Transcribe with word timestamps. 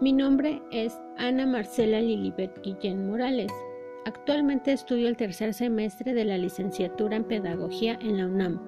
Mi 0.00 0.14
nombre 0.14 0.62
es 0.70 0.98
Ana 1.18 1.44
Marcela 1.44 2.00
Lilibet 2.00 2.58
Guillén 2.62 3.06
Morales. 3.06 3.52
Actualmente 4.06 4.72
estudio 4.72 5.08
el 5.08 5.16
tercer 5.18 5.52
semestre 5.52 6.14
de 6.14 6.24
la 6.24 6.38
licenciatura 6.38 7.16
en 7.16 7.24
Pedagogía 7.24 7.98
en 8.00 8.16
la 8.16 8.26
UNAM. 8.26 8.62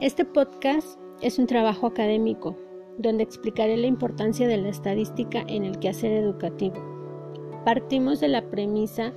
Este 0.00 0.24
podcast 0.24 0.98
es 1.22 1.38
un 1.38 1.46
trabajo 1.46 1.86
académico 1.86 2.56
donde 2.98 3.22
explicaré 3.22 3.76
la 3.76 3.86
importancia 3.86 4.48
de 4.48 4.56
la 4.56 4.70
estadística 4.70 5.44
en 5.46 5.64
el 5.64 5.78
quehacer 5.78 6.10
educativo. 6.10 6.74
Partimos 7.64 8.18
de 8.18 8.26
la 8.26 8.42
premisa 8.50 9.12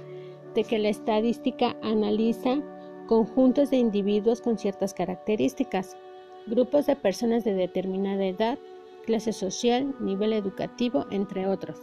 de 0.53 0.65
que 0.65 0.77
la 0.77 0.89
estadística 0.89 1.75
analiza 1.81 2.61
conjuntos 3.07 3.71
de 3.71 3.77
individuos 3.77 4.39
con 4.39 4.59
ciertas 4.59 4.93
características, 4.93 5.97
grupos 6.45 6.85
de 6.85 6.95
personas 6.95 7.43
de 7.43 7.55
determinada 7.55 8.23
edad, 8.23 8.59
clase 9.07 9.33
social, 9.33 9.95
nivel 9.99 10.33
educativo, 10.33 11.07
entre 11.09 11.47
otros 11.47 11.81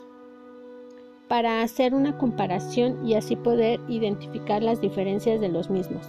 para 1.29 1.63
hacer 1.63 1.95
una 1.95 2.19
comparación 2.19 3.07
y 3.07 3.15
así 3.15 3.37
poder 3.37 3.81
identificar 3.89 4.63
las 4.63 4.81
diferencias 4.81 5.41
de 5.41 5.49
los 5.49 5.71
mismos. 5.71 6.07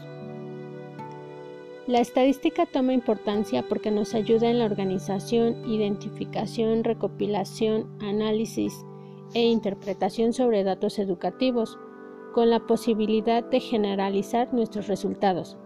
La 1.88 2.00
estadística 2.00 2.66
toma 2.66 2.94
importancia 2.94 3.64
porque 3.68 3.92
nos 3.92 4.16
ayuda 4.16 4.50
en 4.50 4.60
la 4.60 4.66
organización, 4.66 5.70
identificación, 5.70 6.84
recopilación, 6.84 7.88
análisis 8.02 8.74
e 9.34 9.42
interpretación 9.42 10.34
sobre 10.34 10.64
datos 10.64 10.98
educativos, 10.98 11.78
con 12.34 12.50
la 12.50 12.60
posibilidad 12.66 13.44
de 13.44 13.60
generalizar 13.60 14.54
nuestros 14.54 14.88
resultados. 14.88 15.58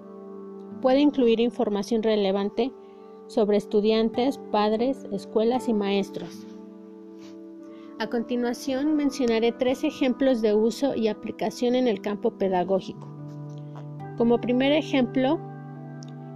Puede 0.81 1.00
incluir 1.00 1.39
información 1.39 2.03
relevante 2.03 2.72
sobre 3.30 3.58
estudiantes, 3.58 4.39
padres, 4.52 5.05
escuelas 5.13 5.69
y 5.69 5.73
maestros. 5.73 6.47
A 7.99 8.08
continuación 8.08 8.95
mencionaré 8.95 9.52
tres 9.52 9.83
ejemplos 9.83 10.41
de 10.41 10.55
uso 10.55 10.95
y 10.95 11.08
aplicación 11.08 11.75
en 11.75 11.88
el 11.88 12.02
campo 12.02 12.31
pedagógico. 12.31 13.07
Como 14.17 14.41
primer 14.41 14.72
ejemplo, 14.72 15.39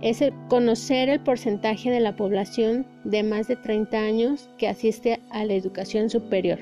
es 0.02 0.22
conocer 0.50 1.10
el 1.10 1.24
porcentaje 1.24 1.90
de 1.90 2.00
la 2.00 2.16
población 2.16 2.86
de 3.06 3.24
más 3.24 3.48
de 3.48 3.56
30 3.56 3.98
años 3.98 4.50
que 4.58 4.68
asiste 4.68 5.22
a 5.32 5.46
la 5.46 5.54
educación 5.54 6.10
superior. 6.10 6.60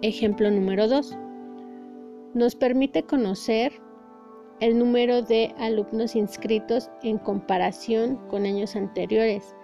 Ejemplo 0.00 0.50
número 0.50 0.88
2. 0.88 1.18
Nos 2.34 2.54
permite 2.54 3.02
conocer 3.02 3.72
el 4.62 4.78
número 4.78 5.22
de 5.22 5.52
alumnos 5.58 6.14
inscritos 6.14 6.88
en 7.02 7.18
comparación 7.18 8.16
con 8.28 8.46
años 8.46 8.76
anteriores 8.76 9.56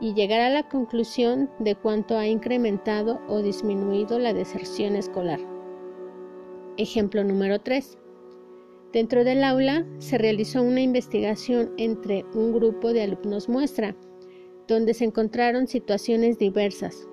y 0.00 0.14
llegar 0.14 0.40
a 0.40 0.48
la 0.48 0.66
conclusión 0.66 1.50
de 1.58 1.74
cuánto 1.74 2.16
ha 2.16 2.26
incrementado 2.26 3.20
o 3.28 3.42
disminuido 3.42 4.18
la 4.18 4.32
deserción 4.32 4.96
escolar. 4.96 5.38
Ejemplo 6.78 7.24
número 7.24 7.60
3. 7.60 7.98
Dentro 8.90 9.22
del 9.22 9.44
aula 9.44 9.84
se 9.98 10.16
realizó 10.16 10.62
una 10.62 10.80
investigación 10.80 11.70
entre 11.76 12.24
un 12.32 12.54
grupo 12.54 12.94
de 12.94 13.02
alumnos 13.02 13.50
muestra, 13.50 13.94
donde 14.66 14.94
se 14.94 15.04
encontraron 15.04 15.66
situaciones 15.66 16.38
diversas, 16.38 17.06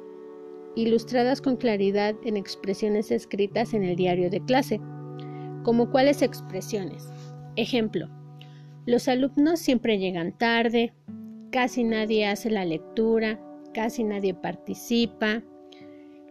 ilustradas 0.76 1.42
con 1.42 1.58
claridad 1.58 2.16
en 2.24 2.38
expresiones 2.38 3.12
escritas 3.12 3.74
en 3.74 3.84
el 3.84 3.98
diario 3.98 4.30
de 4.30 4.40
clase, 4.40 4.80
como 5.66 5.90
cuáles 5.90 6.22
expresiones. 6.22 7.10
Ejemplo, 7.56 8.08
los 8.86 9.08
alumnos 9.08 9.60
siempre 9.60 9.98
llegan 9.98 10.38
tarde, 10.38 10.94
casi 11.52 11.84
nadie 11.84 12.28
hace 12.28 12.52
la 12.52 12.66
lectura, 12.66 13.40
casi 13.74 14.04
nadie 14.04 14.36
participa. 14.36 15.42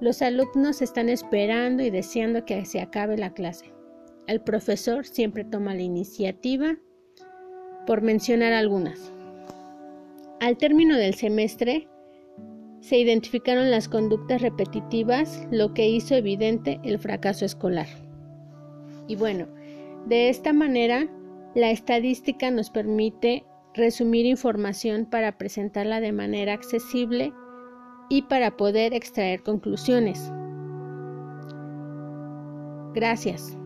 Los 0.00 0.22
alumnos 0.22 0.80
están 0.82 1.08
esperando 1.08 1.82
y 1.82 1.90
deseando 1.90 2.44
que 2.44 2.64
se 2.64 2.80
acabe 2.80 3.18
la 3.18 3.34
clase. 3.34 3.74
El 4.28 4.40
profesor 4.40 5.04
siempre 5.04 5.44
toma 5.44 5.74
la 5.74 5.82
iniciativa, 5.82 6.76
por 7.86 8.02
mencionar 8.02 8.52
algunas. 8.52 9.12
Al 10.40 10.56
término 10.56 10.96
del 10.96 11.14
semestre, 11.14 11.88
se 12.80 12.98
identificaron 12.98 13.70
las 13.70 13.88
conductas 13.88 14.42
repetitivas, 14.42 15.46
lo 15.50 15.74
que 15.74 15.88
hizo 15.88 16.14
evidente 16.14 16.80
el 16.84 16.98
fracaso 16.98 17.44
escolar. 17.44 17.88
Y 19.06 19.16
bueno, 19.16 19.46
de 20.06 20.28
esta 20.28 20.52
manera, 20.52 21.08
la 21.54 21.70
estadística 21.70 22.50
nos 22.50 22.70
permite 22.70 23.44
resumir 23.74 24.26
información 24.26 25.06
para 25.06 25.36
presentarla 25.36 26.00
de 26.00 26.12
manera 26.12 26.52
accesible 26.52 27.32
y 28.08 28.22
para 28.22 28.56
poder 28.56 28.94
extraer 28.94 29.42
conclusiones. 29.42 30.32
Gracias. 32.94 33.58